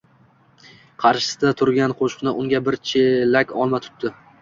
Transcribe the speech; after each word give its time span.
Qarshisida 1.03 1.53
turgan 1.61 1.95
qoʻshni 2.01 2.35
unga 2.43 2.65
bir 2.71 2.81
chelak 2.93 3.59
olma 3.63 3.87
tutdi. 3.89 4.17